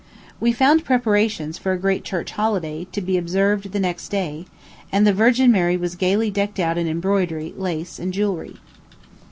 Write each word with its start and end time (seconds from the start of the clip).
We 0.39 0.51
found 0.51 0.83
preparations 0.83 1.59
for 1.59 1.73
a 1.73 1.77
great 1.79 2.03
church 2.03 2.31
holiday, 2.31 2.87
to 2.91 3.01
be 3.01 3.19
observed 3.19 3.71
the 3.71 3.79
next 3.79 4.07
day; 4.09 4.47
and 4.91 5.05
the 5.05 5.13
Virgin 5.13 5.51
Mary 5.51 5.77
was 5.77 5.93
gayly 5.93 6.31
decked 6.31 6.59
out 6.59 6.79
in 6.79 6.87
embroidery, 6.87 7.53
lace, 7.55 7.99
and 7.99 8.11
jewelry. 8.11 8.55